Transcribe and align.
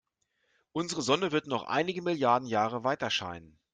Unsere 0.71 1.03
Sonne 1.03 1.31
wird 1.31 1.45
noch 1.45 1.61
einige 1.61 2.01
Milliarden 2.01 2.47
Jahre 2.47 2.83
weiterscheinen. 2.83 3.59